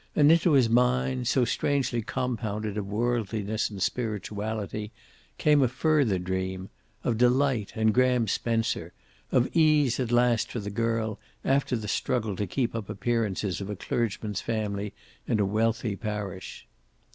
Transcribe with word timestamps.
And 0.15 0.31
into 0.31 0.53
his 0.53 0.67
mind, 0.67 1.27
so 1.27 1.45
strangely 1.45 2.01
compounded 2.01 2.75
of 2.75 2.87
worldliness 2.87 3.69
and 3.69 3.79
spirituality, 3.79 4.91
came 5.37 5.61
a 5.61 5.67
further 5.67 6.17
dream 6.17 6.71
of 7.03 7.19
Delight 7.19 7.73
and 7.75 7.93
Graham 7.93 8.27
Spencer 8.27 8.93
of 9.31 9.47
ease 9.55 9.99
at 9.99 10.11
last 10.11 10.51
for 10.51 10.59
the 10.59 10.71
girl 10.71 11.19
after 11.45 11.75
the 11.75 11.87
struggle 11.87 12.35
to 12.37 12.47
keep 12.47 12.73
up 12.73 12.89
appearances 12.89 13.61
of 13.61 13.69
a 13.69 13.75
clergyman's 13.75 14.41
family 14.41 14.95
in 15.27 15.39
a 15.39 15.45
wealthy 15.45 15.95
parish. 15.95 16.65